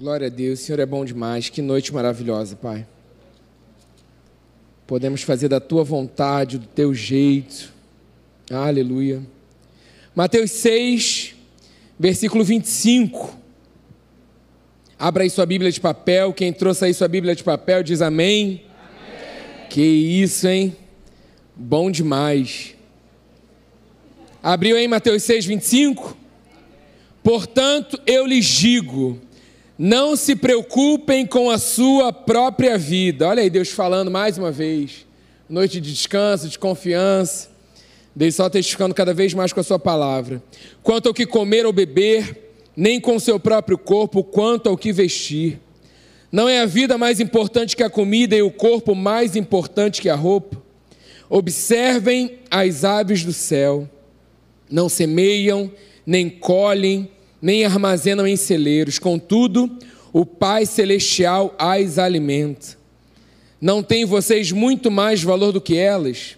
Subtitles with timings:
[0.00, 1.50] Glória a Deus, o Senhor é bom demais.
[1.50, 2.86] Que noite maravilhosa, Pai.
[4.86, 7.70] Podemos fazer da tua vontade, do teu jeito.
[8.50, 9.20] Aleluia.
[10.14, 11.34] Mateus 6,
[11.98, 13.36] versículo 25.
[14.98, 16.32] Abra aí sua Bíblia de papel.
[16.32, 18.64] Quem trouxe aí sua Bíblia de papel diz amém.
[18.72, 19.68] amém.
[19.68, 20.74] Que isso, hein?
[21.54, 22.74] Bom demais.
[24.42, 26.16] Abriu aí Mateus 6, 25?
[27.22, 29.20] Portanto, eu lhes digo:
[29.82, 33.26] não se preocupem com a sua própria vida.
[33.26, 35.06] Olha aí, Deus falando mais uma vez.
[35.48, 37.48] Noite de descanso, de confiança.
[38.14, 40.42] Deus só testificando cada vez mais com a sua palavra.
[40.82, 44.92] Quanto ao que comer ou beber, nem com o seu próprio corpo, quanto ao que
[44.92, 45.58] vestir.
[46.30, 50.10] Não é a vida mais importante que a comida e o corpo mais importante que
[50.10, 50.62] a roupa?
[51.26, 53.88] Observem as aves do céu.
[54.70, 55.72] Não semeiam,
[56.04, 59.70] nem colhem, nem armazenam em celeiros, contudo,
[60.12, 62.78] o Pai Celestial as alimenta.
[63.60, 66.36] Não tem vocês muito mais valor do que elas?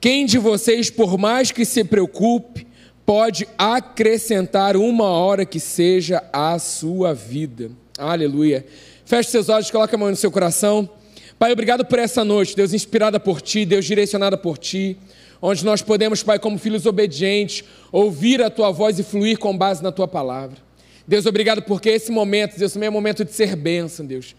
[0.00, 2.66] Quem de vocês, por mais que se preocupe,
[3.04, 7.70] pode acrescentar uma hora que seja à sua vida?
[7.98, 8.64] Aleluia.
[9.04, 10.88] Feche seus olhos, coloque a mão no seu coração.
[11.38, 14.96] Pai, obrigado por essa noite, Deus inspirada por Ti, Deus direcionada por Ti
[15.40, 19.82] onde nós podemos, Pai, como filhos obedientes, ouvir a Tua voz e fluir com base
[19.82, 20.58] na Tua palavra.
[21.06, 24.34] Deus, obrigado porque esse momento, Deus, também é momento de ser bênção, Deus.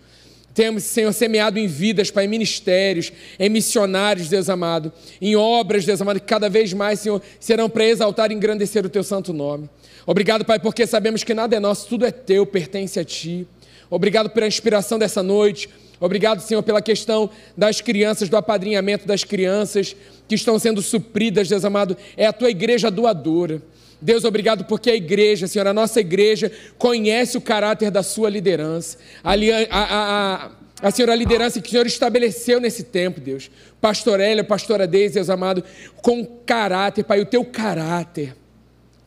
[0.53, 4.91] Temos, Senhor, semeado em vidas, Pai, em ministérios, em missionários, Deus amado,
[5.21, 8.89] em obras, Deus amado, que cada vez mais, Senhor, serão para exaltar e engrandecer o
[8.89, 9.69] Teu santo nome.
[10.05, 13.47] Obrigado, Pai, porque sabemos que nada é nosso, tudo é Teu, pertence a Ti.
[13.89, 15.69] Obrigado pela inspiração dessa noite.
[16.01, 19.95] Obrigado, Senhor, pela questão das crianças, do apadrinhamento das crianças
[20.27, 21.95] que estão sendo supridas, Deus amado.
[22.17, 23.61] É a tua igreja doadora.
[24.01, 28.97] Deus, obrigado porque a igreja, Senhor, a nossa igreja conhece o caráter da sua liderança.
[29.23, 29.35] A, a,
[29.69, 33.51] a, a Senhor, a liderança que o Senhor estabeleceu nesse tempo, Deus.
[33.79, 35.63] Pastor Hélio, pastora Deise, Deus amado,
[35.97, 38.40] com caráter, Pai, o teu caráter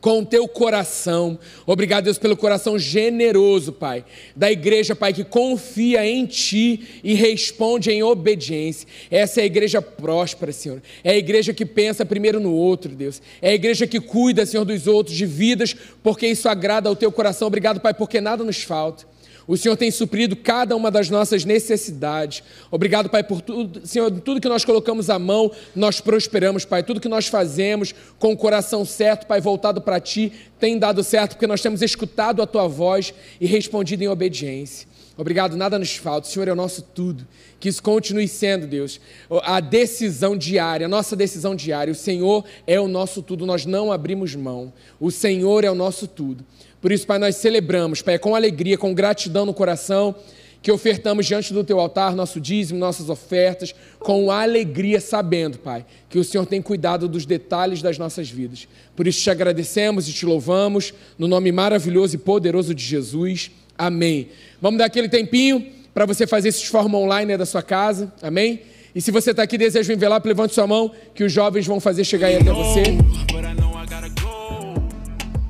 [0.04, 1.38] com o teu coração.
[1.64, 4.04] Obrigado, Deus, pelo coração generoso, Pai,
[4.36, 8.86] da igreja, Pai, que confia em Ti e responde em obediência.
[9.10, 10.82] Essa é a igreja próspera, Senhor.
[11.02, 13.22] É a igreja que pensa primeiro no outro, Deus.
[13.40, 17.10] É a igreja que cuida, Senhor, dos outros, de vidas, porque isso agrada ao teu
[17.10, 17.48] coração.
[17.48, 19.13] Obrigado, Pai, porque nada nos falta.
[19.46, 22.42] O Senhor tem suprido cada uma das nossas necessidades.
[22.70, 26.82] Obrigado, Pai, por tudo, Senhor, tudo que nós colocamos à mão, nós prosperamos, Pai.
[26.82, 31.32] Tudo que nós fazemos com o coração certo, Pai, voltado para Ti, tem dado certo,
[31.32, 34.88] porque nós temos escutado a Tua voz e respondido em obediência.
[35.16, 36.26] Obrigado, nada nos falta.
[36.26, 37.24] O Senhor é o nosso tudo.
[37.60, 39.00] Que isso continue sendo, Deus,
[39.44, 41.92] a decisão diária, a nossa decisão diária.
[41.92, 44.72] O Senhor é o nosso tudo, nós não abrimos mão.
[44.98, 46.44] O Senhor é o nosso tudo.
[46.84, 50.14] Por isso, Pai, nós celebramos, Pai, com alegria, com gratidão no coração,
[50.60, 56.18] que ofertamos diante do Teu altar nosso dízimo, nossas ofertas, com alegria, sabendo, Pai, que
[56.18, 58.68] o Senhor tem cuidado dos detalhes das nossas vidas.
[58.94, 63.50] Por isso, te agradecemos e te louvamos, no nome maravilhoso e poderoso de Jesus.
[63.78, 64.28] Amém.
[64.60, 68.12] Vamos dar aquele tempinho para você fazer esse forma online da sua casa.
[68.20, 68.60] Amém?
[68.94, 71.66] E se você está aqui e deseja um envelope, levante sua mão, que os jovens
[71.66, 72.82] vão fazer chegar aí até você.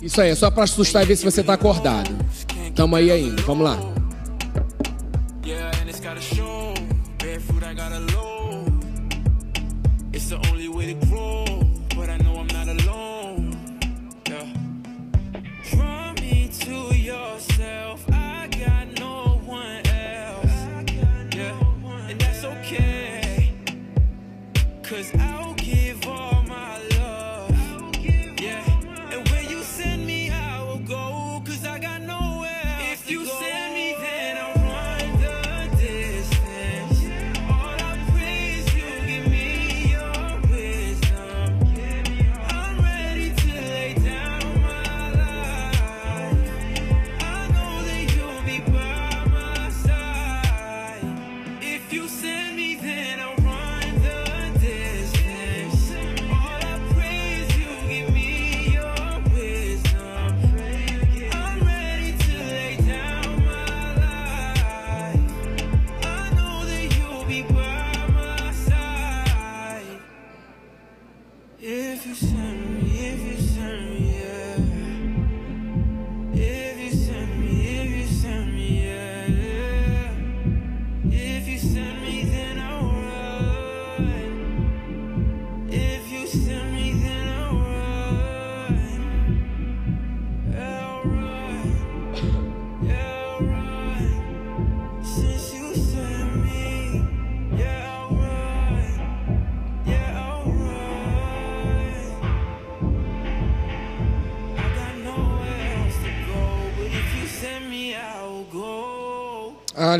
[0.04, 2.14] Isso aí, é só para assustar e ver se você está acordado.
[2.74, 3.93] Tamo aí ainda, vamos lá.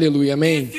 [0.05, 0.71] Aleluia, amém.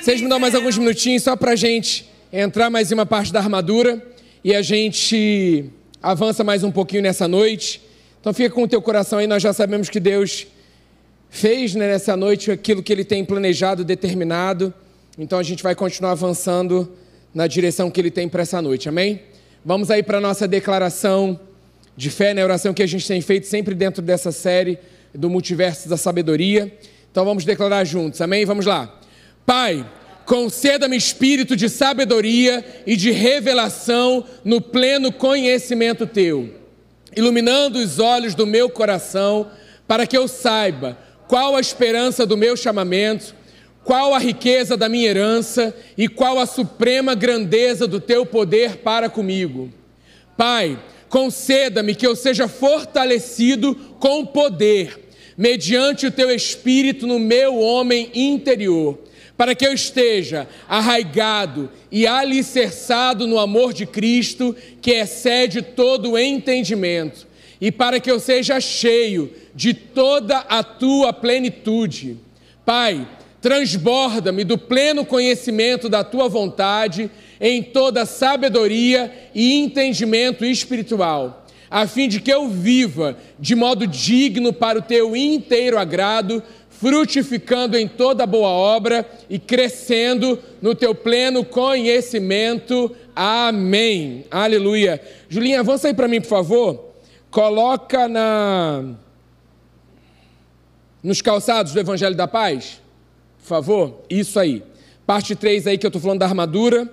[0.00, 3.30] Vocês me dão mais alguns minutinhos só para a gente entrar mais em uma parte
[3.30, 4.02] da armadura
[4.42, 5.66] e a gente
[6.02, 7.82] avança mais um pouquinho nessa noite.
[8.18, 10.46] Então fica com o teu coração aí, nós já sabemos que Deus
[11.28, 14.72] fez né, nessa noite aquilo que Ele tem planejado, determinado.
[15.18, 16.90] Então a gente vai continuar avançando
[17.34, 19.20] na direção que Ele tem para essa noite, amém?
[19.62, 21.38] Vamos aí para a nossa declaração
[21.94, 22.42] de fé, né?
[22.42, 24.78] oração que a gente tem feito sempre dentro dessa série
[25.14, 26.72] do Multiverso da Sabedoria.
[27.12, 28.46] Então vamos declarar juntos, amém?
[28.46, 28.90] Vamos lá.
[29.44, 29.86] Pai,
[30.24, 36.54] conceda-me espírito de sabedoria e de revelação no pleno conhecimento teu,
[37.14, 39.50] iluminando os olhos do meu coração,
[39.86, 40.96] para que eu saiba
[41.28, 43.34] qual a esperança do meu chamamento,
[43.84, 49.10] qual a riqueza da minha herança e qual a suprema grandeza do teu poder para
[49.10, 49.70] comigo.
[50.34, 55.01] Pai, conceda-me que eu seja fortalecido com poder,
[55.36, 58.98] mediante o teu espírito no meu homem interior,
[59.36, 66.18] para que eu esteja arraigado e alicerçado no amor de Cristo, que excede todo o
[66.18, 67.26] entendimento,
[67.60, 72.16] e para que eu seja cheio de toda a tua plenitude.
[72.64, 73.06] Pai,
[73.40, 81.41] transborda-me do pleno conhecimento da tua vontade em toda sabedoria e entendimento espiritual,
[81.72, 87.78] a fim de que eu viva de modo digno para o teu inteiro agrado, frutificando
[87.78, 92.94] em toda boa obra e crescendo no teu pleno conhecimento.
[93.16, 94.26] Amém.
[94.30, 95.00] Aleluia.
[95.30, 96.92] Julinha, avança aí para mim, por favor.
[97.30, 98.84] Coloca na
[101.02, 102.82] nos calçados do Evangelho da Paz.
[103.40, 104.62] Por favor, isso aí.
[105.06, 106.86] Parte 3 aí que eu estou falando da armadura.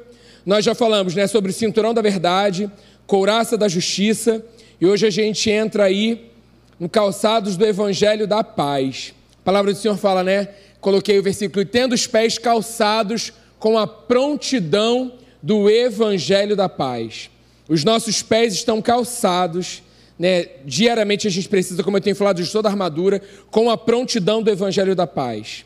[0.45, 2.71] Nós já falamos né, sobre o cinturão da verdade,
[3.05, 4.43] couraça da justiça,
[4.79, 6.31] e hoje a gente entra aí
[6.79, 9.13] no calçados do evangelho da paz.
[9.41, 10.49] A palavra do Senhor fala, né?
[10.79, 17.29] Coloquei o versículo, tendo os pés calçados com a prontidão do evangelho da paz.
[17.67, 19.83] Os nossos pés estão calçados,
[20.17, 20.45] né?
[20.65, 23.21] Diariamente a gente precisa, como eu tenho falado, de toda a armadura,
[23.51, 25.65] com a prontidão do evangelho da paz.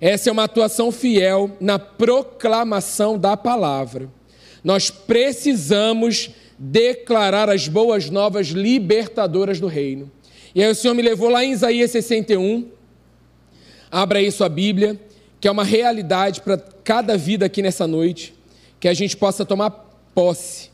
[0.00, 4.08] Essa é uma atuação fiel na proclamação da palavra.
[4.62, 6.30] Nós precisamos
[6.60, 10.12] declarar as boas novas libertadoras do reino.
[10.54, 12.68] E aí o Senhor me levou lá em Isaías 61.
[13.90, 15.00] Abra aí sua Bíblia,
[15.40, 18.34] que é uma realidade para cada vida aqui nessa noite,
[18.78, 19.70] que a gente possa tomar
[20.14, 20.70] posse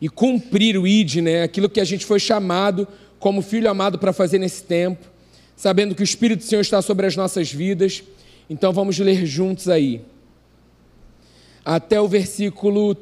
[0.00, 1.42] e cumprir o ID, né?
[1.42, 2.88] Aquilo que a gente foi chamado
[3.18, 5.06] como filho amado para fazer nesse tempo,
[5.54, 8.02] sabendo que o Espírito do Senhor está sobre as nossas vidas
[8.48, 10.00] então vamos ler juntos aí.
[11.64, 12.96] Até o versículo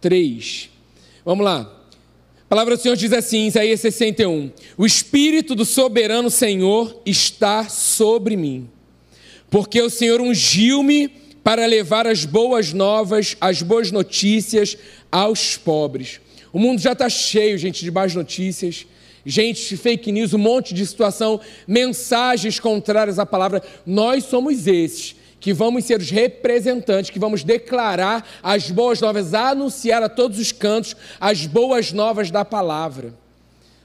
[0.00, 0.70] 3.
[1.24, 1.60] Vamos lá.
[2.44, 8.36] A palavra do Senhor diz assim, Isaías 61: O Espírito do soberano Senhor está sobre
[8.36, 8.68] mim,
[9.50, 11.08] porque o Senhor ungiu-me
[11.42, 14.76] para levar as boas novas, as boas notícias
[15.10, 16.20] aos pobres.
[16.52, 18.86] O mundo já está cheio, gente, de más notícias
[19.24, 23.62] gente, fake news, um monte de situação, mensagens contrárias à palavra.
[23.86, 30.00] Nós somos esses que vamos ser os representantes, que vamos declarar as boas novas, anunciar
[30.00, 33.12] a todos os cantos as boas novas da palavra.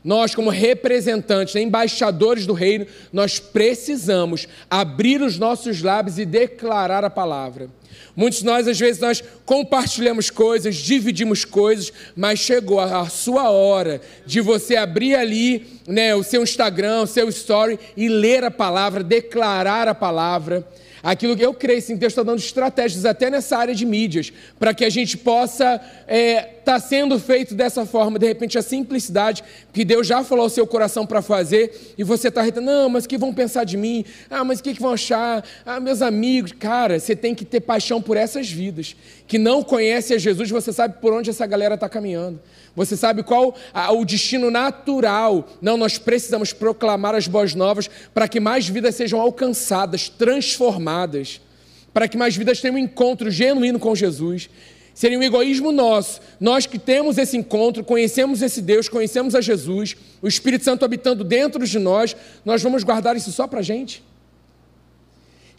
[0.03, 7.09] Nós, como representantes, embaixadores do reino, nós precisamos abrir os nossos lábios e declarar a
[7.09, 7.69] palavra.
[8.15, 13.99] Muitos de nós, às vezes, nós compartilhamos coisas, dividimos coisas, mas chegou a sua hora
[14.27, 19.03] de você abrir ali né, o seu Instagram, o seu story e ler a palavra,
[19.03, 20.63] declarar a palavra.
[21.07, 24.73] Aquilo que eu creio, sim, Deus está dando estratégias até nessa área de mídias, para
[24.73, 28.19] que a gente possa estar é, tá sendo feito dessa forma.
[28.19, 32.27] De repente, a simplicidade que Deus já falou ao seu coração para fazer, e você
[32.27, 34.03] está retendo, não, mas o que vão pensar de mim?
[34.29, 35.45] Ah, mas o que, que vão achar?
[35.65, 36.51] Ah, meus amigos.
[36.51, 38.93] Cara, você tem que ter paixão por essas vidas,
[39.27, 42.39] que não conhecem a Jesus, você sabe por onde essa galera está caminhando.
[42.75, 43.55] Você sabe qual
[43.91, 45.49] o destino natural.
[45.61, 51.41] Não, nós precisamos proclamar as boas novas para que mais vidas sejam alcançadas, transformadas,
[51.93, 54.49] para que mais vidas tenham um encontro genuíno com Jesus.
[54.93, 56.21] Seria um egoísmo nosso.
[56.39, 61.23] Nós que temos esse encontro, conhecemos esse Deus, conhecemos a Jesus, o Espírito Santo habitando
[61.23, 62.15] dentro de nós,
[62.45, 64.03] nós vamos guardar isso só para a gente?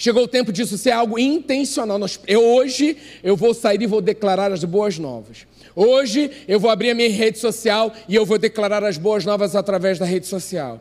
[0.00, 1.98] Chegou o tempo disso ser algo intencional.
[2.24, 5.44] Eu, hoje eu vou sair e vou declarar as boas novas.
[5.74, 9.56] Hoje eu vou abrir a minha rede social e eu vou declarar as boas novas
[9.56, 10.80] através da rede social.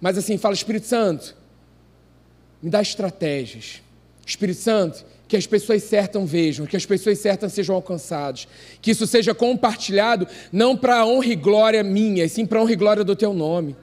[0.00, 1.36] Mas assim, fala, Espírito Santo,
[2.60, 3.80] me dá estratégias.
[4.26, 8.48] Espírito Santo, que as pessoas certas vejam, que as pessoas certas sejam alcançadas,
[8.82, 13.04] que isso seja compartilhado não para honra e glória minha, sim para honra e glória
[13.04, 13.76] do teu nome.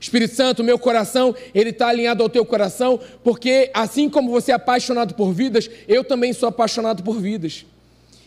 [0.00, 4.54] Espírito Santo, meu coração, ele está alinhado ao teu coração, porque assim como você é
[4.54, 7.66] apaixonado por vidas, eu também sou apaixonado por vidas.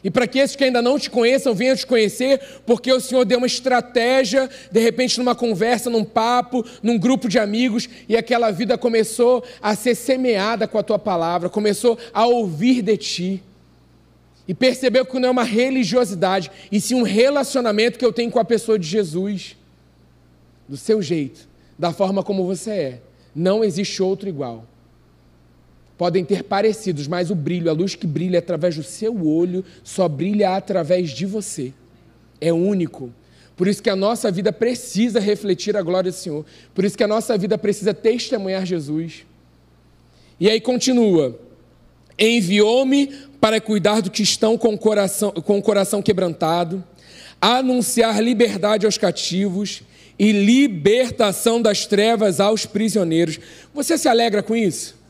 [0.03, 3.23] E para que esses que ainda não te conheçam venham te conhecer, porque o Senhor
[3.25, 8.51] deu uma estratégia, de repente numa conversa, num papo, num grupo de amigos, e aquela
[8.51, 13.43] vida começou a ser semeada com a tua palavra, começou a ouvir de ti.
[14.45, 18.39] E percebeu que não é uma religiosidade, e sim um relacionamento que eu tenho com
[18.39, 19.55] a pessoa de Jesus.
[20.67, 23.01] Do seu jeito, da forma como você é.
[23.35, 24.65] Não existe outro igual
[26.03, 30.07] podem ter parecidos, mas o brilho, a luz que brilha através do seu olho, só
[30.07, 31.73] brilha através de você.
[32.41, 33.09] É único.
[33.55, 36.45] Por isso que a nossa vida precisa refletir a glória do Senhor.
[36.73, 39.25] Por isso que a nossa vida precisa testemunhar Jesus.
[40.39, 41.39] E aí continua:
[42.19, 43.07] Enviou-me
[43.39, 46.83] para cuidar do que estão com o coração, com o coração quebrantado,
[47.39, 49.83] anunciar liberdade aos cativos
[50.17, 53.39] e libertação das trevas aos prisioneiros.
[53.73, 55.03] Você se alegra com isso?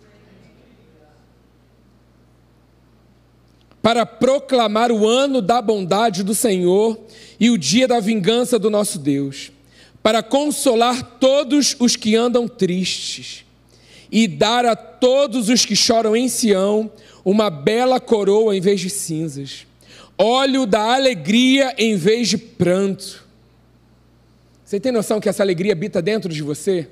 [3.83, 6.97] para proclamar o ano da bondade do Senhor
[7.37, 9.51] e o dia da vingança do nosso Deus,
[10.01, 13.43] para consolar todos os que andam tristes
[14.09, 16.89] e dar a todos os que choram em Sião
[17.25, 19.67] uma bela coroa em vez de cinzas,
[20.17, 23.22] óleo da alegria em vez de pranto.
[24.65, 26.87] Você tem noção que essa alegria habita dentro de você?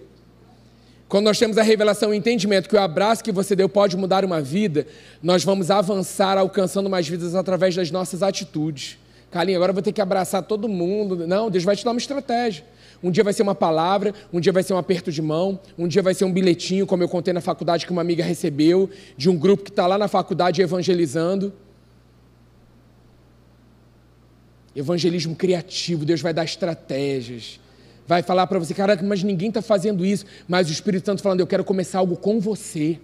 [1.07, 3.95] Quando nós temos a revelação e o entendimento que o abraço que você deu pode
[3.95, 4.85] mudar uma vida,
[5.21, 8.97] nós vamos avançar alcançando mais vidas através das nossas atitudes.
[9.29, 11.25] Carlinhos, agora eu vou ter que abraçar todo mundo.
[11.25, 12.65] Não, Deus vai te dar uma estratégia.
[13.01, 15.87] Um dia vai ser uma palavra, um dia vai ser um aperto de mão, um
[15.87, 19.29] dia vai ser um bilhetinho, como eu contei na faculdade que uma amiga recebeu, de
[19.29, 21.53] um grupo que está lá na faculdade evangelizando.
[24.75, 27.59] Evangelismo criativo, Deus vai dar estratégias
[28.11, 30.25] vai falar para você, caraca, mas ninguém está fazendo isso.
[30.45, 32.99] Mas o Espírito Santo falando, eu quero começar algo com você.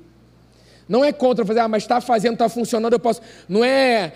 [0.87, 3.21] Não é contra fazer, ah, mas está fazendo, está funcionando, eu posso.
[3.47, 4.13] Não é.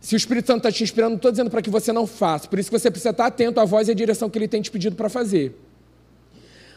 [0.00, 2.46] Se o Espírito Santo está te inspirando, não estou dizendo para que você não faça.
[2.46, 4.60] Por isso que você precisa estar atento à voz e à direção que ele tem
[4.60, 5.58] te pedido para fazer.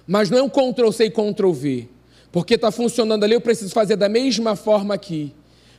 [0.08, 1.90] Mas não é um Ctrl-C e Ctrl-V.
[2.32, 5.34] Porque está funcionando ali, eu preciso fazer da mesma forma aqui.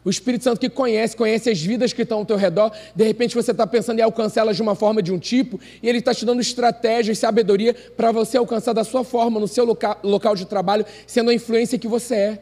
[0.05, 2.73] O Espírito Santo que conhece, conhece as vidas que estão ao teu redor.
[2.95, 5.99] De repente você está pensando em alcançá-las de uma forma de um tipo, e Ele
[5.99, 10.35] está te dando estratégias, sabedoria para você alcançar da sua forma, no seu local, local
[10.35, 12.39] de trabalho, sendo a influência que você é.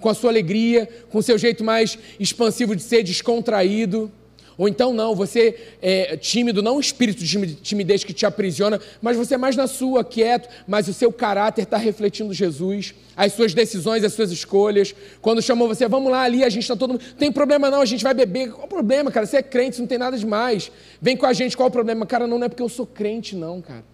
[0.00, 4.10] Com a sua alegria, com o seu jeito mais expansivo de ser, descontraído.
[4.58, 9.16] Ou então não, você é tímido, não um espírito de timidez que te aprisiona, mas
[9.16, 13.52] você é mais na sua, quieto, mas o seu caráter está refletindo Jesus, as suas
[13.52, 14.94] decisões, as suas escolhas.
[15.20, 17.04] Quando chamou você, vamos lá ali, a gente está todo mundo.
[17.18, 18.50] Tem problema não, a gente vai beber.
[18.50, 19.26] Qual o problema, cara?
[19.26, 20.72] Você é crente, não tem nada demais.
[21.02, 22.06] Vem com a gente, qual o problema?
[22.06, 23.84] Cara, não, não é porque eu sou crente, não, cara.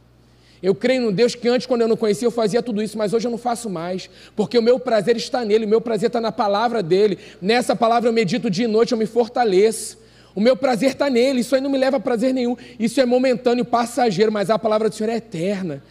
[0.63, 3.13] Eu creio no Deus que antes, quando eu não conhecia, eu fazia tudo isso, mas
[3.13, 6.21] hoje eu não faço mais, porque o meu prazer está nele, o meu prazer está
[6.21, 7.19] na palavra dele.
[7.41, 10.02] Nessa palavra eu medito dia e noite, eu me fortaleço.
[10.35, 12.57] O meu prazer está nele, isso aí não me leva a prazer nenhum.
[12.79, 15.83] Isso é momentâneo, passageiro, mas a palavra do Senhor é eterna.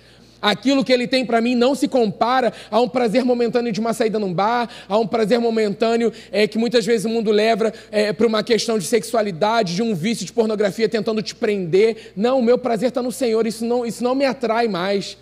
[0.42, 3.94] Aquilo que ele tem para mim não se compara a um prazer momentâneo de uma
[3.94, 8.12] saída num bar, a um prazer momentâneo é, que muitas vezes o mundo leva é,
[8.12, 12.14] para uma questão de sexualidade, de um vício de pornografia tentando te prender.
[12.16, 15.16] Não, o meu prazer está no Senhor, isso não, isso não me atrai mais.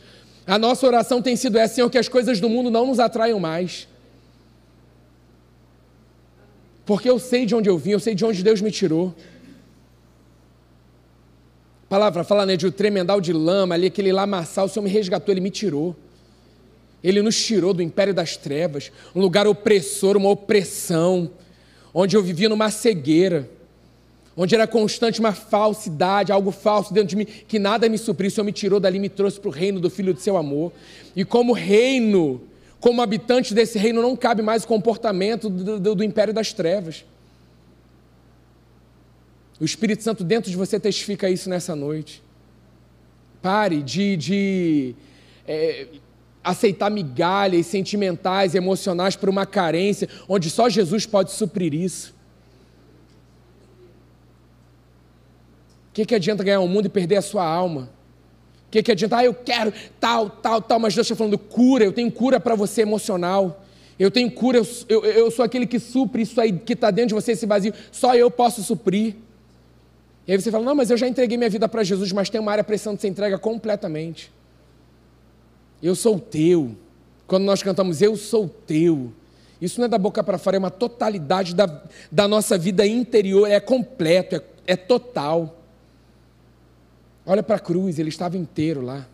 [0.48, 3.42] A nossa oração tem sido essa, Senhor, que as coisas do mundo não nos atraiam
[3.42, 3.89] mais.
[6.90, 9.14] Porque eu sei de onde eu vim, eu sei de onde Deus me tirou.
[11.88, 15.32] Palavra fala né, de um tremendal de lama, ali, aquele lamaçal, o Senhor me resgatou,
[15.32, 15.96] Ele me tirou.
[17.04, 21.30] Ele nos tirou do império das trevas, um lugar opressor, uma opressão,
[21.94, 23.48] onde eu vivia numa cegueira,
[24.36, 28.30] onde era constante uma falsidade, algo falso dentro de mim, que nada me supriu.
[28.30, 30.74] O Senhor me tirou dali, me trouxe para o reino do Filho do seu amor.
[31.16, 32.42] E como reino,
[32.80, 37.06] como habitante desse reino, não cabe mais o comportamento do, do, do império das trevas.
[39.60, 42.24] O Espírito Santo dentro de você testifica isso nessa noite.
[43.42, 44.96] Pare de, de
[45.46, 45.88] é,
[46.42, 52.14] aceitar migalhas sentimentais, emocionais por uma carência, onde só Jesus pode suprir isso.
[55.90, 57.90] O que, que adianta ganhar o mundo e perder a sua alma?
[58.70, 59.18] O que, que adianta?
[59.18, 62.54] Ah, eu quero tal, tal, tal, mas Deus está falando cura, eu tenho cura para
[62.54, 63.66] você emocional.
[63.98, 67.10] Eu tenho cura, eu, eu, eu, sou aquele que supre isso aí que está dentro
[67.10, 67.74] de você, esse vazio.
[67.92, 69.16] Só eu posso suprir.
[70.28, 72.40] E aí você fala, não, mas eu já entreguei minha vida para Jesus, mas tem
[72.40, 74.32] uma área precisando ser entrega completamente.
[75.82, 76.76] Eu sou teu.
[77.26, 79.12] Quando nós cantamos, eu sou teu.
[79.60, 83.50] Isso não é da boca para fora, é uma totalidade da, da nossa vida interior,
[83.50, 85.59] é completo, é, é total.
[87.32, 89.06] Olha para a cruz, ele estava inteiro lá.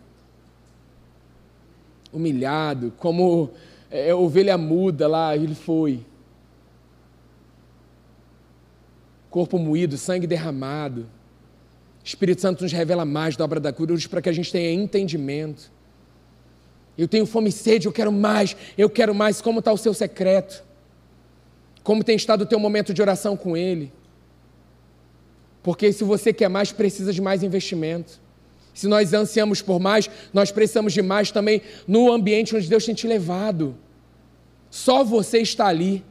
[2.10, 3.50] humilhado, como
[3.90, 6.00] é, ovelha muda lá, ele foi.
[9.28, 11.06] Corpo moído, sangue derramado.
[12.02, 15.70] Espírito Santo nos revela mais da obra da cruz para que a gente tenha entendimento.
[16.96, 19.42] Eu tenho fome e sede, eu quero mais, eu quero mais.
[19.42, 20.64] Como está o seu secreto?
[21.82, 23.92] Como tem estado o teu momento de oração com Ele?
[25.66, 28.20] Porque se você quer mais, precisa de mais investimento.
[28.72, 32.94] Se nós ansiamos por mais, nós precisamos de mais também no ambiente onde Deus tem
[32.94, 33.76] te levado.
[34.70, 36.04] Só você está ali.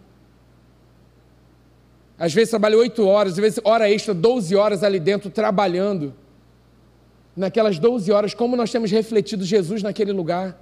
[2.20, 6.14] Às vezes trabalha oito horas, às vezes hora extra, 12 horas ali dentro trabalhando.
[7.34, 10.62] Naquelas 12 horas, como nós temos refletido Jesus naquele lugar?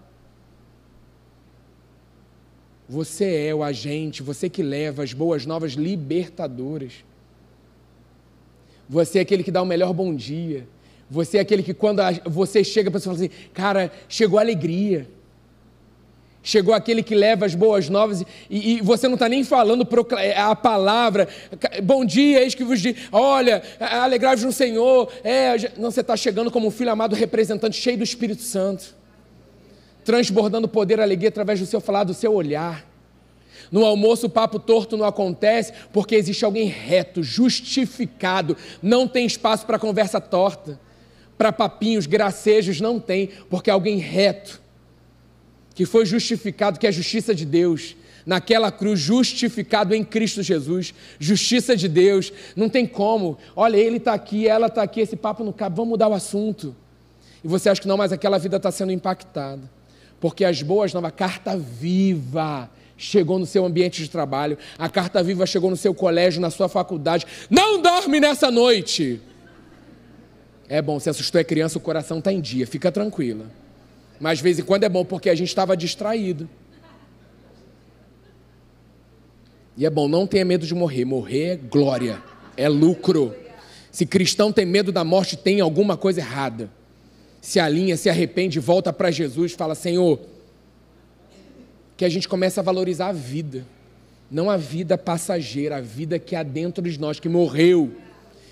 [2.87, 7.03] Você é o agente, você que leva as boas novas libertadoras.
[8.93, 10.67] Você é aquele que dá o melhor bom dia.
[11.09, 15.07] Você é aquele que, quando você chega, a pessoa fala assim: Cara, chegou a alegria.
[16.43, 19.87] Chegou aquele que leva as boas novas e, e você não está nem falando
[20.19, 21.27] é, a palavra.
[21.81, 22.95] Bom dia, eis que vos diz.
[23.11, 25.11] Olha, alegrai-vos no Senhor.
[25.23, 28.93] É, não, você está chegando como um filho amado representante, cheio do Espírito Santo,
[30.03, 32.92] transbordando poder alegria através do seu falar, do seu olhar.
[33.73, 38.55] No almoço, o papo torto não acontece porque existe alguém reto, justificado.
[38.83, 40.79] Não tem espaço para conversa torta,
[41.39, 44.61] para papinhos, gracejos, não tem, porque alguém reto
[45.73, 47.95] que foi justificado, que é a justiça de Deus,
[48.27, 53.39] naquela cruz, justificado em Cristo Jesus, justiça de Deus, não tem como.
[53.55, 56.75] Olha, ele está aqui, ela está aqui, esse papo não cabe, vamos mudar o assunto.
[57.43, 59.67] E você acha que não, mas aquela vida está sendo impactada,
[60.19, 62.69] porque as boas novas, a carta viva
[63.03, 66.69] chegou no seu ambiente de trabalho, a carta viva chegou no seu colégio, na sua
[66.69, 67.25] faculdade.
[67.49, 69.21] Não dorme nessa noite!
[70.67, 73.45] É bom, se assustou é criança, o coração está em dia, fica tranquila.
[74.19, 76.49] Mas de vez em quando é bom porque a gente estava distraído.
[79.75, 81.03] E é bom, não tenha medo de morrer.
[81.03, 82.21] Morrer é glória,
[82.55, 83.35] é lucro.
[83.91, 86.71] Se cristão tem medo da morte, tem alguma coisa errada.
[87.41, 90.19] Se alinha, se arrepende, volta para Jesus, fala: Senhor,
[92.03, 93.65] que a gente comece a valorizar a vida,
[94.29, 97.93] não a vida passageira, a vida que há dentro de nós, que morreu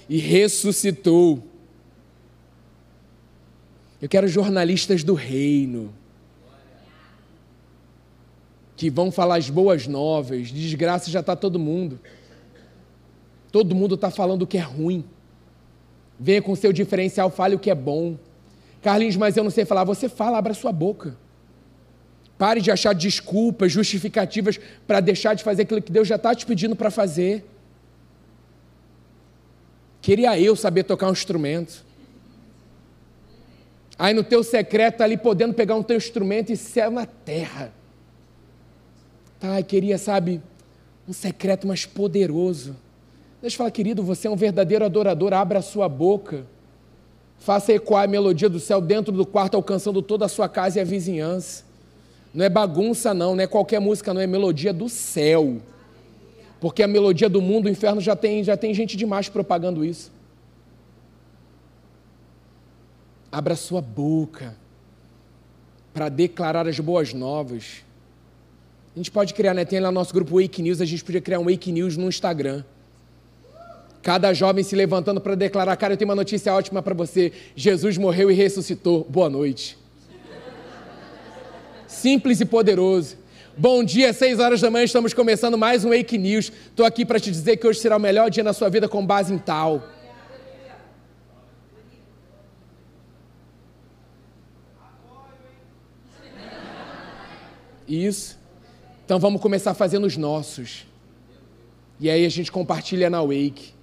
[0.07, 1.43] e ressuscitou.
[4.01, 5.93] Eu quero jornalistas do reino.
[8.77, 10.47] Que vão falar as boas novas.
[10.47, 11.99] De desgraça já está todo mundo.
[13.51, 15.03] Todo mundo está falando o que é ruim.
[16.17, 18.15] Venha com seu diferencial, fale o que é bom.
[18.81, 19.83] Carlinhos, mas eu não sei falar.
[19.83, 21.17] Você fala, abra sua boca.
[22.41, 26.43] Pare de achar desculpas, justificativas para deixar de fazer aquilo que Deus já está te
[26.43, 27.45] pedindo para fazer.
[30.01, 31.85] Queria eu saber tocar um instrumento.
[33.95, 37.71] Aí no teu secreto ali podendo pegar um teu instrumento e céu na terra.
[39.39, 40.41] Pai, queria, sabe,
[41.07, 42.75] um secreto mais poderoso.
[43.39, 46.43] Deixa eu falar, querido, você é um verdadeiro adorador, abra a sua boca.
[47.37, 50.81] Faça ecoar a melodia do céu dentro do quarto, alcançando toda a sua casa e
[50.81, 51.69] a vizinhança.
[52.33, 55.61] Não é bagunça, não, não é qualquer música, não, é melodia do céu.
[56.59, 60.11] Porque a melodia do mundo, o inferno já tem, já tem gente demais propagando isso.
[63.31, 64.55] Abra sua boca
[65.93, 67.83] para declarar as boas novas.
[68.95, 69.65] A gente pode criar, né?
[69.65, 72.07] Tem lá no nosso grupo Wake News, a gente podia criar um Wake News no
[72.07, 72.63] Instagram.
[74.01, 77.31] Cada jovem se levantando para declarar: Cara, eu tenho uma notícia ótima para você.
[77.55, 79.05] Jesus morreu e ressuscitou.
[79.09, 79.80] Boa noite.
[82.01, 83.15] Simples e poderoso.
[83.55, 86.51] Bom dia, seis horas da manhã, estamos começando mais um Wake News.
[86.65, 89.05] Estou aqui para te dizer que hoje será o melhor dia na sua vida com
[89.05, 89.87] base em tal.
[97.87, 98.35] Isso.
[99.05, 100.87] Então vamos começar fazendo os nossos.
[101.99, 103.75] E aí a gente compartilha na Wake.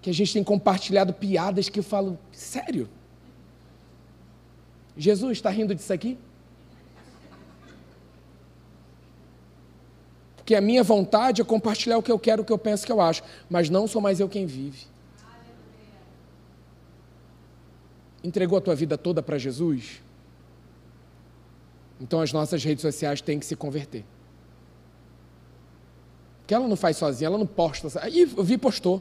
[0.00, 2.88] Que a gente tem compartilhado piadas que eu falo, sério?
[5.00, 6.18] Jesus está rindo disso aqui?
[10.36, 12.86] Porque a minha vontade é compartilhar o que eu quero, o que eu penso, o
[12.86, 13.22] que eu acho.
[13.48, 14.84] Mas não sou mais eu quem vive.
[18.22, 20.02] Entregou a tua vida toda para Jesus?
[21.98, 24.04] Então as nossas redes sociais têm que se converter.
[26.42, 27.88] Porque ela não faz sozinha, ela não posta.
[28.02, 29.00] Aí eu vi postou.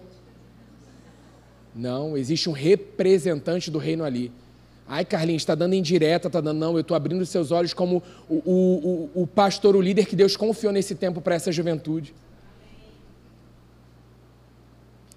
[1.75, 4.31] Não, existe um representante do reino ali.
[4.89, 6.57] Ai, Carlinhos, está dando indireta, está dando.
[6.57, 10.15] Não, eu estou abrindo seus olhos como o, o, o, o pastor, o líder que
[10.15, 12.13] Deus confiou nesse tempo para essa juventude.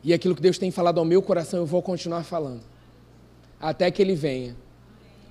[0.05, 2.61] E aquilo que Deus tem falado ao meu coração, eu vou continuar falando.
[3.59, 4.55] Até que Ele venha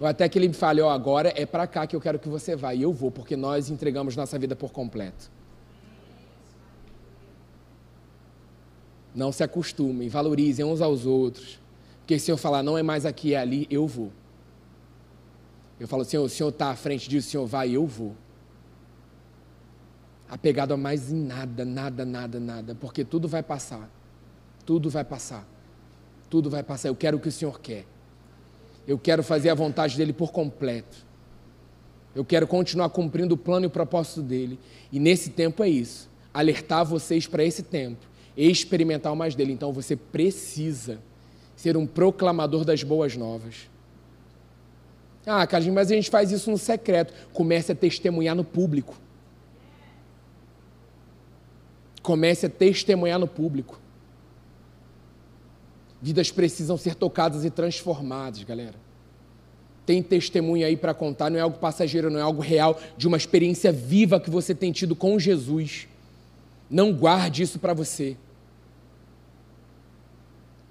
[0.02, 2.18] ou até que ele me fale, ó, oh, agora é para cá que eu quero
[2.18, 5.30] que você vá, e eu vou, porque nós entregamos nossa vida por completo.
[9.14, 11.60] Não se acostumem, valorizem uns aos outros.
[12.00, 14.12] Porque se eu falar, não é mais aqui, é ali, eu vou.
[15.82, 18.16] Eu falo, Senhor, o Senhor está à frente disso, o Senhor vai, eu vou.
[20.30, 23.90] Apegado a mais em nada, nada, nada, nada, porque tudo vai passar.
[24.64, 25.44] Tudo vai passar.
[26.30, 26.90] Tudo vai passar.
[26.90, 27.88] Eu quero o que o Senhor quer.
[28.88, 31.04] Eu quero fazer a vontade dele por completo.
[32.14, 34.60] Eu quero continuar cumprindo o plano e o propósito dele.
[34.92, 36.08] E nesse tempo é isso.
[36.32, 38.06] Alertar vocês para esse tempo.
[38.38, 39.52] Experimentar o mais dele.
[39.52, 41.00] Então você precisa
[41.56, 43.71] ser um proclamador das boas novas.
[45.26, 47.14] Ah, Carlinhos, mas a gente faz isso no secreto.
[47.34, 48.96] Comece a testemunhar no público.
[52.02, 53.80] Comece a testemunhar no público.
[56.02, 58.74] Vidas precisam ser tocadas e transformadas, galera.
[59.86, 63.18] Tem testemunho aí para contar, não é algo passageiro, não é algo real, de uma
[63.18, 65.88] experiência viva que você tem tido com Jesus.
[66.70, 68.18] Não guarde isso para você.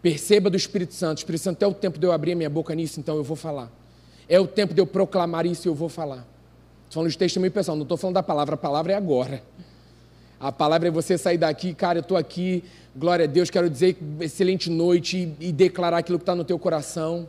[0.03, 1.19] Perceba do Espírito Santo.
[1.19, 3.23] O Espírito Santo é o tempo de eu abrir a minha boca nisso, então eu
[3.23, 3.71] vou falar.
[4.31, 6.25] É o tempo de eu proclamar isso e eu vou falar.
[6.85, 9.43] Estou falando de testemunho pessoal, não estou falando da palavra, a palavra é agora.
[10.39, 12.63] A palavra é você sair daqui, cara, eu estou aqui,
[12.97, 16.61] glória a Deus, quero dizer excelente noite e, e declarar aquilo que está no teu
[16.61, 17.29] coração.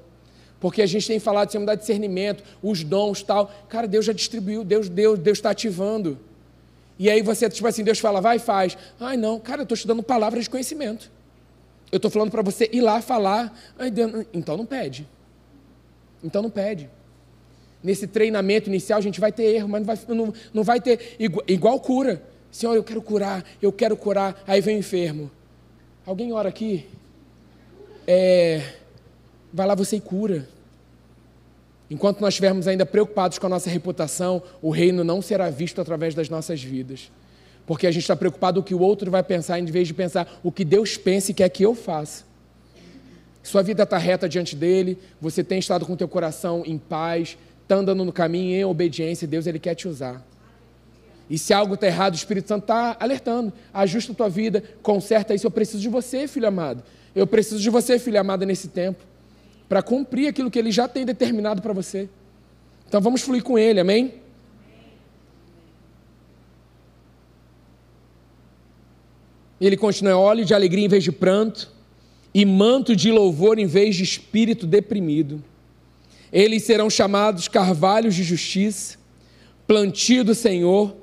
[0.59, 3.51] Porque a gente tem falado de dar discernimento, os dons tal.
[3.67, 6.19] Cara, Deus já distribuiu, Deus Deus Deus está ativando.
[6.99, 8.77] E aí você, tipo assim, Deus fala, vai e faz.
[8.99, 11.09] Ai, não, cara, eu estou te dando palavras de conhecimento.
[11.91, 13.57] Eu estou falando para você ir lá falar.
[13.77, 15.07] Ai, Deus, então não pede.
[16.23, 16.89] Então não pede.
[17.83, 21.15] Nesse treinamento inicial a gente vai ter erro, mas não vai, não, não vai ter.
[21.19, 22.21] Igual, igual cura.
[22.51, 24.43] Senhor, eu quero curar, eu quero curar.
[24.45, 25.31] Aí vem o enfermo.
[26.05, 26.87] Alguém ora aqui?
[28.05, 28.73] É,
[29.53, 30.47] vai lá você e cura.
[31.89, 36.15] Enquanto nós estivermos ainda preocupados com a nossa reputação, o reino não será visto através
[36.15, 37.11] das nossas vidas.
[37.65, 39.93] Porque a gente está preocupado com o que o outro vai pensar, em vez de
[39.93, 42.23] pensar o que Deus pensa e quer que eu faça.
[43.43, 47.37] Sua vida está reta diante dele, você tem estado com o teu coração em paz,
[47.63, 50.23] está andando no caminho em obediência, Deus ele quer te usar.
[51.31, 53.53] E se algo está errado, o Espírito Santo está alertando.
[53.73, 55.47] Ajusta a tua vida, conserta isso.
[55.47, 56.83] Eu preciso de você, filho amado.
[57.15, 59.01] Eu preciso de você, filha amada, nesse tempo.
[59.69, 62.09] Para cumprir aquilo que ele já tem determinado para você.
[62.85, 64.15] Então vamos fluir com ele, amém?
[69.61, 71.71] Ele continua: óleo de alegria em vez de pranto,
[72.33, 75.43] e manto de louvor em vez de espírito deprimido.
[76.31, 78.97] Eles serão chamados carvalhos de justiça,
[79.67, 80.95] plantio do Senhor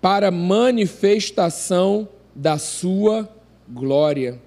[0.00, 3.28] para manifestação da sua
[3.68, 4.40] glória.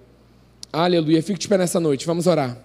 [0.72, 1.22] Aleluia.
[1.22, 2.06] Fique de pé nessa noite.
[2.06, 2.58] Vamos orar.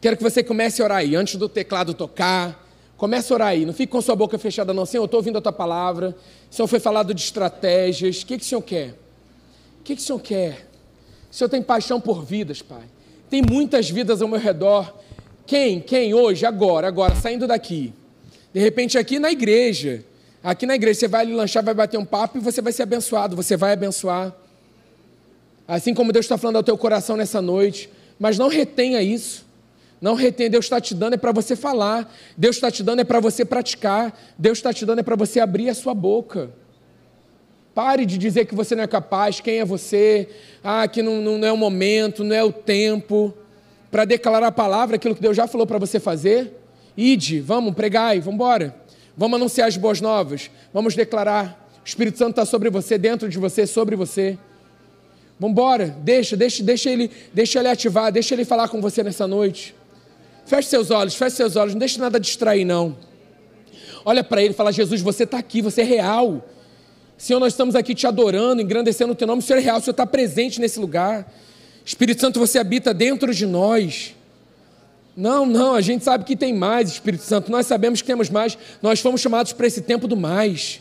[0.00, 2.66] Quero que você comece a orar aí, antes do teclado tocar.
[2.96, 3.64] Comece a orar aí.
[3.64, 4.86] Não fique com sua boca fechada, não.
[4.86, 6.16] Senhor, eu estou ouvindo a tua palavra.
[6.50, 8.22] O Senhor foi falado de estratégias.
[8.22, 8.94] O que, que o Senhor quer?
[9.80, 10.68] O que, que o Senhor quer?
[11.30, 12.84] O Senhor tem paixão por vidas, Pai.
[13.28, 14.94] Tem muitas vidas ao meu redor.
[15.46, 15.80] Quem?
[15.80, 17.92] Quem hoje, agora, agora, saindo daqui?
[18.52, 20.04] De repente, aqui na igreja,
[20.42, 23.36] aqui na igreja, você vai lanchar, vai bater um papo e você vai ser abençoado,
[23.36, 24.34] você vai abençoar.
[25.66, 29.46] Assim como Deus está falando ao teu coração nessa noite, mas não retenha isso.
[30.00, 33.04] Não retenha, Deus está te dando é para você falar, Deus está te dando é
[33.04, 36.50] para você praticar, Deus está te dando é para você abrir a sua boca.
[37.78, 40.28] Pare de dizer que você não é capaz, quem é você,
[40.64, 43.32] ah, que não, não é o momento, não é o tempo,
[43.88, 46.52] para declarar a palavra, aquilo que Deus já falou para você fazer.
[46.96, 48.74] Ide, vamos, pregai, vamos embora.
[49.16, 50.50] Vamos anunciar as boas novas.
[50.74, 51.70] Vamos declarar.
[51.80, 54.36] O Espírito Santo está sobre você, dentro de você, sobre você.
[55.38, 55.96] Vamos embora.
[56.00, 59.72] Deixa, deixa, deixa ele, deixa ele ativar, deixa ele falar com você nessa noite.
[60.46, 62.96] Feche seus olhos, feche seus olhos, não deixe nada distrair, não.
[64.04, 66.42] Olha para ele e fala: Jesus, você está aqui, você é real.
[67.18, 69.80] Senhor, nós estamos aqui te adorando, engrandecendo o teu nome, o Senhor é real, o
[69.80, 71.28] Senhor está presente nesse lugar.
[71.84, 74.14] Espírito Santo, você habita dentro de nós.
[75.16, 77.50] Não, não, a gente sabe que tem mais, Espírito Santo.
[77.50, 78.56] Nós sabemos que temos mais.
[78.80, 80.80] Nós fomos chamados para esse tempo do mais.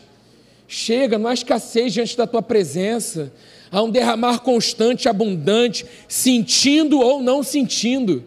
[0.68, 3.34] Chega, não há escassez diante da tua presença.
[3.72, 8.24] Há um derramar constante, abundante, sentindo ou não sentindo.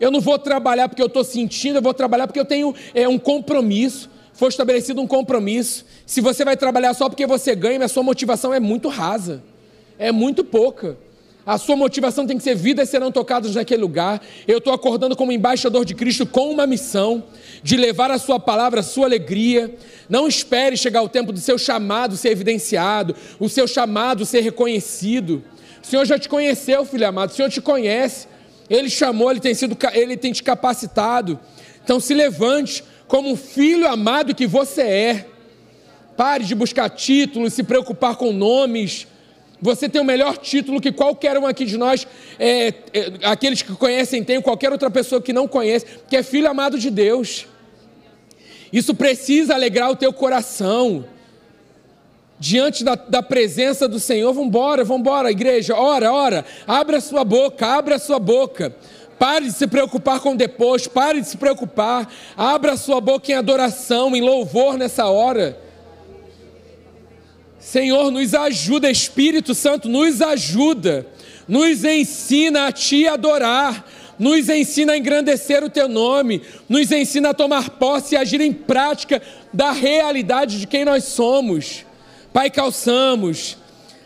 [0.00, 3.06] Eu não vou trabalhar porque eu estou sentindo, eu vou trabalhar porque eu tenho é,
[3.06, 4.08] um compromisso.
[4.34, 5.84] Foi estabelecido um compromisso.
[6.06, 9.42] Se você vai trabalhar só porque você ganha, a sua motivação é muito rasa,
[9.98, 10.96] é muito pouca.
[11.44, 14.22] A sua motivação tem que ser vidas serão tocadas naquele lugar.
[14.46, 17.24] Eu estou acordando como embaixador de Cristo com uma missão
[17.64, 19.74] de levar a sua palavra, a sua alegria.
[20.08, 25.42] Não espere chegar o tempo do seu chamado ser evidenciado, o seu chamado ser reconhecido.
[25.82, 27.30] O Senhor já te conheceu, filho amado.
[27.30, 28.28] O Senhor te conhece.
[28.70, 31.40] Ele chamou, ele tem sido, ele tem te capacitado.
[31.82, 35.26] Então se levante como um filho amado que você é.
[36.16, 39.06] Pare de buscar títulos, se preocupar com nomes.
[39.60, 43.74] Você tem o melhor título que qualquer um aqui de nós, é, é, aqueles que
[43.74, 47.46] conhecem, tem, qualquer outra pessoa que não conhece, que é filho amado de Deus.
[48.72, 51.04] Isso precisa alegrar o teu coração.
[52.38, 57.00] Diante da, da presença do Senhor, vamos embora, vamos embora, igreja, ora, ora, abra a
[57.00, 58.74] sua boca, abra a sua boca.
[59.22, 62.12] Pare de se preocupar com depois, pare de se preocupar.
[62.36, 65.56] Abra sua boca em adoração, em louvor nessa hora.
[67.56, 71.06] Senhor, nos ajuda, Espírito Santo, nos ajuda,
[71.46, 73.86] nos ensina a Te adorar,
[74.18, 78.52] nos ensina a engrandecer o Teu nome, nos ensina a tomar posse e agir em
[78.52, 81.86] prática da realidade de quem nós somos.
[82.32, 83.56] Pai, calçamos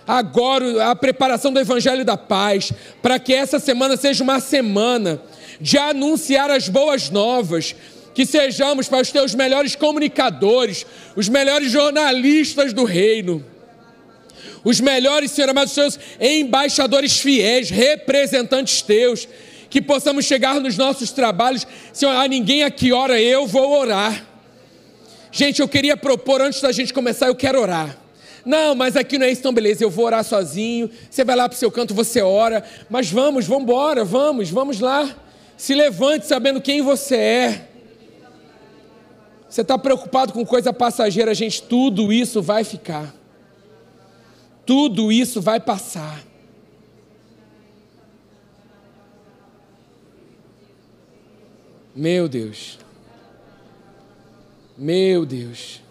[0.07, 5.21] agora a preparação do Evangelho da Paz, para que essa semana seja uma semana
[5.61, 7.75] de anunciar as boas novas,
[8.15, 13.45] que sejamos para os teus melhores comunicadores, os melhores jornalistas do reino,
[14.65, 19.29] os melhores, Senhor amado, seus embaixadores fiéis, representantes teus,
[19.69, 24.25] que possamos chegar nos nossos trabalhos, Senhor, a ninguém aqui ora, eu vou orar.
[25.31, 28.06] Gente, eu queria propor, antes da gente começar, eu quero orar.
[28.47, 30.89] Não, mas aqui não é isso, então beleza, eu vou orar sozinho.
[31.11, 32.63] Você vai lá para o seu canto, você ora.
[32.89, 35.13] Mas vamos, vamos embora, vamos, vamos lá.
[35.57, 37.69] Se levante sabendo quem você é.
[39.49, 43.13] Você está preocupado com coisa passageira, gente, tudo isso vai ficar.
[44.65, 46.23] Tudo isso vai passar.
[51.93, 52.79] Meu Deus.
[54.79, 55.86] Meu Deus.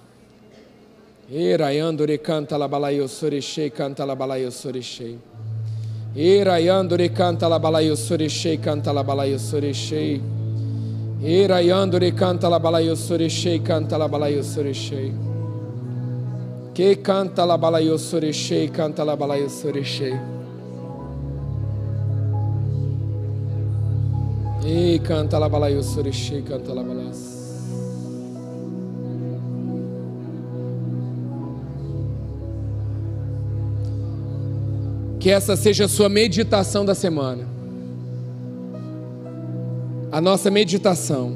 [1.28, 5.20] Irayandore canta la balaio soreshei canta la balaio soreshei.
[6.14, 10.22] Irayandore canta la balaio soreshei canta la balaio soreshei.
[11.22, 15.14] Irayandore canta la balaio soreshei canta la balaio soreshei.
[16.74, 20.20] Que canta la balaio soreshei canta la balaio soreshei.
[24.64, 27.35] E canta la balaio soreshei canta la balaio.
[35.26, 37.48] Que essa seja a sua meditação da semana.
[40.12, 41.34] A nossa meditação.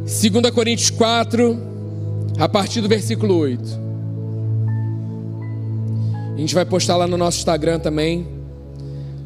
[0.00, 1.56] 2 Coríntios 4,
[2.36, 3.62] a partir do versículo 8.
[6.34, 8.26] A gente vai postar lá no nosso Instagram também,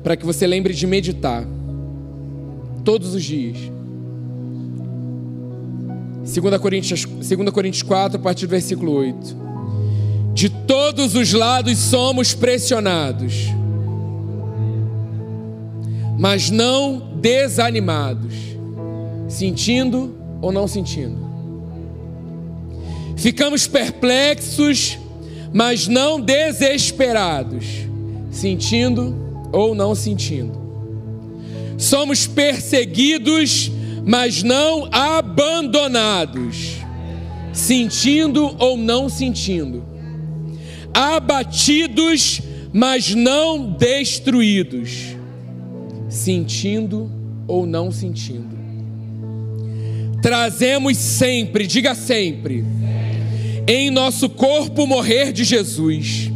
[0.02, 1.42] para que você lembre de meditar
[2.84, 3.56] todos os dias.
[6.30, 9.49] 2 Coríntios, 2 Coríntios 4, a partir do versículo 8.
[10.40, 13.48] De todos os lados somos pressionados,
[16.18, 18.32] mas não desanimados,
[19.28, 21.18] sentindo ou não sentindo.
[23.18, 24.98] Ficamos perplexos,
[25.52, 27.66] mas não desesperados,
[28.30, 29.14] sentindo
[29.52, 30.58] ou não sentindo.
[31.76, 33.70] Somos perseguidos,
[34.06, 36.76] mas não abandonados,
[37.52, 39.99] sentindo ou não sentindo
[40.94, 42.40] abatidos,
[42.72, 45.16] mas não destruídos,
[46.08, 47.10] sentindo
[47.46, 48.58] ou não sentindo.
[50.22, 52.64] Trazemos sempre, diga sempre,
[53.66, 56.30] em nosso corpo morrer de Jesus,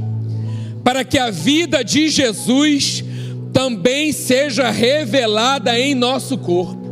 [0.82, 3.04] para que a vida de Jesus
[3.52, 6.84] também seja revelada em nosso corpo.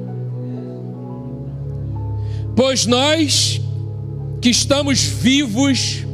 [2.54, 3.60] Pois nós
[4.40, 6.04] que estamos vivos,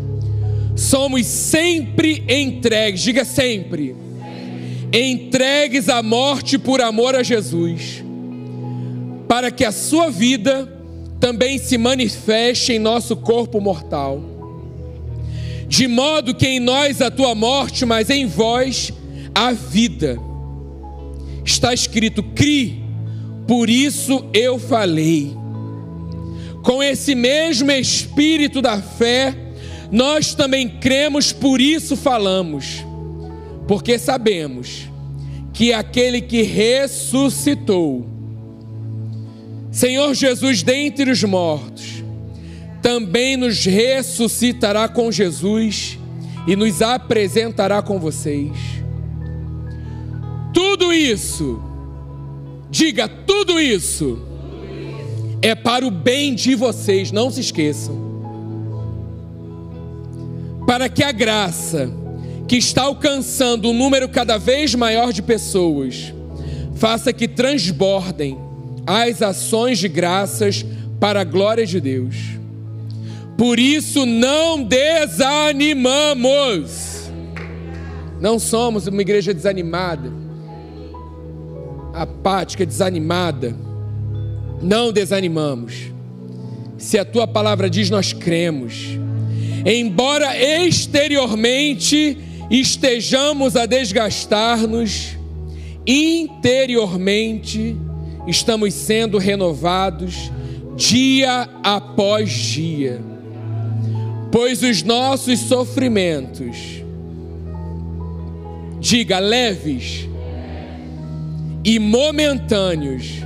[0.79, 3.97] somos sempre entregues, diga sempre,
[4.93, 8.05] entregues à morte por amor a Jesus,
[9.27, 10.73] para que a sua vida
[11.19, 14.23] também se manifeste em nosso corpo mortal.
[15.67, 18.93] De modo que em nós a tua morte, mas em vós
[19.35, 20.17] a vida.
[21.45, 22.83] Está escrito: cri,
[23.49, 25.37] por isso eu falei.
[26.63, 29.48] Com esse mesmo espírito da fé,
[29.91, 32.85] nós também cremos, por isso falamos,
[33.67, 34.89] porque sabemos
[35.53, 38.07] que aquele que ressuscitou,
[39.71, 42.05] Senhor Jesus dentre os mortos,
[42.83, 45.99] também nos ressuscitará com Jesus
[46.47, 48.53] e nos apresentará com vocês.
[50.53, 51.63] Tudo isso,
[52.71, 54.19] diga tudo isso,
[55.41, 58.09] é para o bem de vocês, não se esqueçam
[60.69, 61.91] para que a graça
[62.47, 66.13] que está alcançando um número cada vez maior de pessoas
[66.75, 68.39] faça que transbordem
[68.87, 70.67] as ações de graças
[71.01, 72.17] para a glória de Deus.
[73.39, 75.49] Por isso não desanimamos.
[78.21, 80.13] Não somos uma igreja desanimada,
[81.95, 83.57] apática, desanimada.
[84.61, 85.95] Não desanimamos.
[86.77, 88.99] Se a tua palavra diz, nós cremos.
[89.65, 92.17] Embora exteriormente
[92.51, 95.17] estejamos a desgastar-nos,
[95.87, 97.77] interiormente
[98.27, 100.31] estamos sendo renovados
[100.77, 103.01] dia após dia,
[104.31, 106.57] pois os nossos sofrimentos,
[108.79, 110.09] diga leves
[111.65, 113.25] e momentâneos,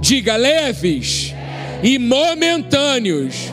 [0.00, 1.32] diga leves
[1.84, 3.52] e momentâneos,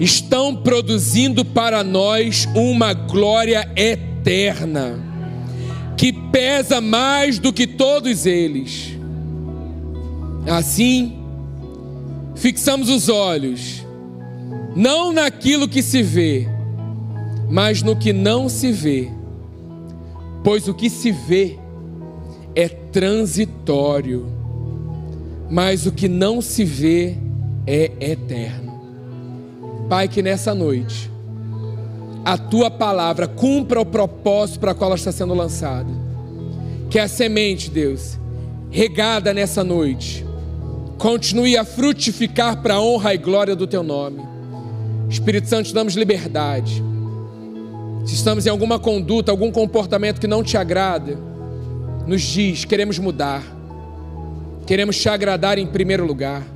[0.00, 5.14] estão produzindo para nós uma glória eterna
[5.96, 8.98] que pesa mais do que todos eles.
[10.46, 11.18] Assim,
[12.34, 13.84] fixamos os olhos,
[14.74, 16.48] não naquilo que se vê,
[17.48, 19.10] mas no que não se vê,
[20.42, 21.58] pois o que se vê
[22.54, 24.26] é transitório,
[25.50, 27.16] mas o que não se vê
[27.66, 28.73] é eterno.
[29.88, 31.10] Pai, que nessa noite,
[32.24, 35.90] a tua palavra cumpra o propósito para qual ela está sendo lançada.
[36.88, 38.18] Que a semente, Deus,
[38.70, 40.24] regada nessa noite,
[40.96, 44.22] continue a frutificar para a honra e glória do teu nome.
[45.08, 46.82] Espírito Santo, te damos liberdade.
[48.06, 51.18] Se estamos em alguma conduta, algum comportamento que não te agrada,
[52.06, 53.42] nos diz, queremos mudar.
[54.66, 56.53] Queremos te agradar em primeiro lugar.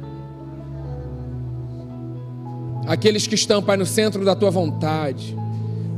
[2.88, 5.36] Aqueles que estão, Pai, no centro da tua vontade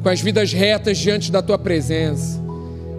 [0.03, 2.41] com as vidas retas diante da tua presença.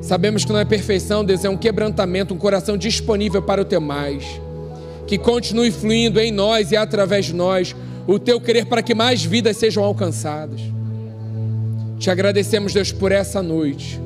[0.01, 3.81] Sabemos que não é perfeição, Deus, é um quebrantamento, um coração disponível para o teu
[3.81, 4.23] mais.
[5.07, 7.75] Que continue fluindo em nós e através de nós
[8.07, 10.61] o teu querer para que mais vidas sejam alcançadas.
[11.99, 13.99] Te agradecemos, Deus, por essa noite.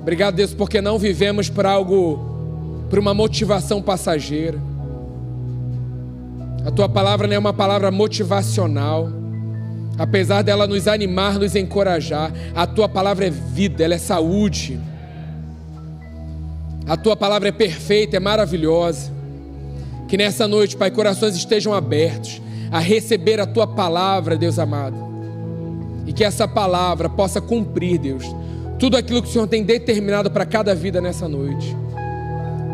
[0.00, 4.58] Obrigado, Deus, porque não vivemos por algo, por uma motivação passageira.
[6.64, 9.08] A tua palavra não é uma palavra motivacional
[9.98, 14.80] apesar dela nos animar, nos encorajar, a tua palavra é vida, ela é saúde.
[16.86, 19.12] A tua palavra é perfeita, é maravilhosa.
[20.06, 22.40] Que nessa noite, Pai, corações estejam abertos
[22.70, 24.96] a receber a tua palavra, Deus amado.
[26.06, 28.24] E que essa palavra possa cumprir, Deus,
[28.78, 31.76] tudo aquilo que o Senhor tem determinado para cada vida nessa noite.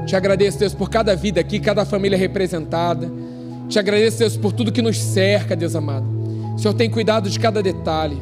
[0.06, 3.10] Te agradeço, Deus, por cada vida aqui, cada família representada.
[3.68, 6.06] Te agradeço, Deus, por tudo que nos cerca, Deus amado.
[6.54, 8.20] O Senhor tem cuidado de cada detalhe.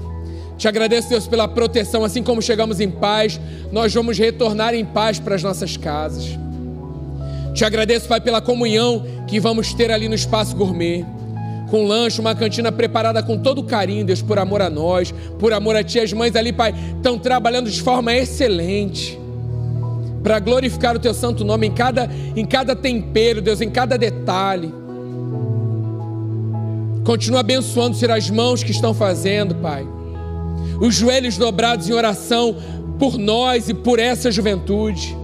[0.56, 2.04] Te agradeço, Deus, pela proteção.
[2.04, 6.38] Assim como chegamos em paz, nós vamos retornar em paz para as nossas casas.
[7.52, 11.04] Te agradeço, Pai, pela comunhão que vamos ter ali no espaço gourmet.
[11.70, 15.74] Com lanche, uma cantina preparada com todo carinho, Deus, por amor a nós, por amor
[15.74, 16.00] a Ti.
[16.00, 19.18] As mães ali, Pai, estão trabalhando de forma excelente
[20.22, 24.72] para glorificar o Teu santo nome em cada, em cada tempero, Deus, em cada detalhe.
[27.04, 29.84] Continua abençoando, ser as mãos que estão fazendo, Pai.
[30.80, 32.56] Os joelhos dobrados em oração
[32.98, 35.16] por nós e por essa juventude.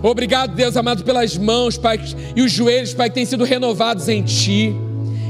[0.00, 2.00] Obrigado, Deus amado, pelas mãos, Pai,
[2.36, 4.74] e os joelhos, Pai, que têm sido renovados em Ti.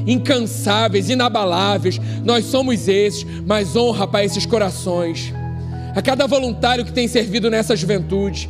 [0.06, 1.98] Incansáveis, inabaláveis.
[2.22, 5.32] Nós somos esses, mas honra, Pai, esses corações.
[5.94, 8.48] A cada voluntário que tem servido nessa juventude,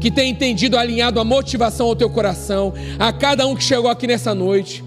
[0.00, 4.06] que tem entendido, alinhado a motivação ao teu coração, a cada um que chegou aqui
[4.06, 4.82] nessa noite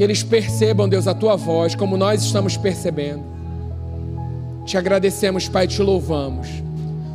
[0.00, 3.22] que eles percebam, Deus, a tua voz, como nós estamos percebendo.
[4.64, 6.48] Te agradecemos, Pai, te louvamos.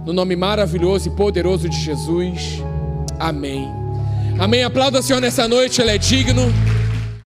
[0.05, 2.61] No nome maravilhoso e poderoso de Jesus.
[3.17, 3.67] Amém.
[4.37, 4.63] Amém.
[4.63, 6.43] Aplauda o Senhor nessa noite, Ele é digno.